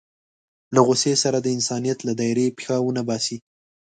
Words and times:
له 0.73 0.79
غوسې 0.87 1.13
سره 1.23 1.37
د 1.41 1.47
انسانيت 1.55 1.99
له 2.07 2.13
دایرې 2.19 2.47
پښه 2.57 2.75
ونه 2.81 3.01
باسي. 3.09 3.37